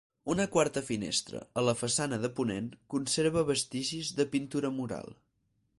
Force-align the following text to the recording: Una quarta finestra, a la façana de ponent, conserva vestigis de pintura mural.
Una 0.33 0.45
quarta 0.53 0.81
finestra, 0.87 1.41
a 1.61 1.65
la 1.67 1.75
façana 1.81 2.19
de 2.23 2.33
ponent, 2.41 2.73
conserva 2.95 3.47
vestigis 3.53 4.13
de 4.21 4.29
pintura 4.37 4.75
mural. 4.81 5.15